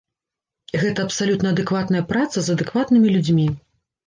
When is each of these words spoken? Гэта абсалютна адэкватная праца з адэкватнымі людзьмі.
Гэта 0.83 0.99
абсалютна 1.07 1.47
адэкватная 1.57 2.01
праца 2.13 2.37
з 2.49 2.57
адэкватнымі 2.57 3.15
людзьмі. 3.19 3.47